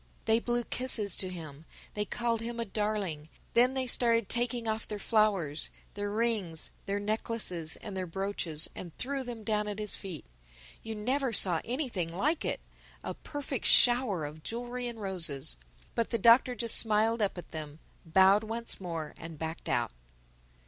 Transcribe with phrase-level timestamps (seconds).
[0.25, 1.65] They blew kisses to him.
[1.93, 3.29] They called him a darling.
[3.53, 8.97] Then they started taking off their flowers, their rings, their necklaces, and their brooches and
[8.97, 10.25] threw them down at his feet.
[10.81, 15.57] You never saw anything like it—a perfect shower of jewelry and roses.
[15.93, 19.91] But the Doctor just smiled up at them, bowed once more and backed out.